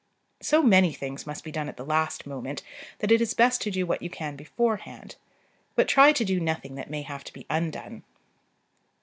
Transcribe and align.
So 0.41 0.63
many 0.63 0.93
things 0.93 1.27
must 1.27 1.43
be 1.43 1.51
done 1.51 1.69
at 1.69 1.77
the 1.77 1.85
last 1.85 2.25
moment, 2.25 2.63
that 3.01 3.11
it 3.11 3.21
is 3.21 3.35
best 3.35 3.61
to 3.61 3.69
do 3.69 3.85
what 3.85 4.01
you 4.01 4.09
can 4.09 4.35
beforehand; 4.35 5.15
but 5.75 5.87
try 5.87 6.11
to 6.11 6.25
do 6.25 6.39
nothing 6.39 6.73
that 6.73 6.89
may 6.89 7.03
have 7.03 7.23
to 7.25 7.33
be 7.33 7.45
undone. 7.51 8.01